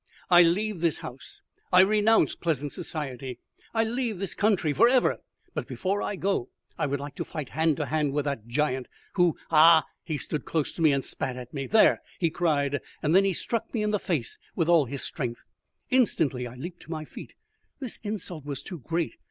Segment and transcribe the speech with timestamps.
[0.31, 3.37] I leave this house; I renounce pleasant society;
[3.71, 5.19] I leave this country for ever;
[5.53, 8.87] but before I go I would like to fight hand to hand with that giant,
[9.13, 11.67] who Ha!" He stood close to me and spat at me.
[11.67, 15.43] "There!" he cried, and then he struck me in the face with all his strength.
[15.91, 17.33] Instantly I leapt to my feet.
[17.79, 19.17] This insult was too great.